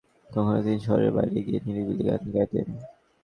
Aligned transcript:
কখনো 0.29 0.59
তিনি 0.65 0.79
শহরের 0.85 1.11
বাইরে 1.11 1.39
গিয়ে 1.45 1.59
নিরিবিলি 1.65 2.03
গান 2.07 2.21
গাইতেন। 2.33 2.67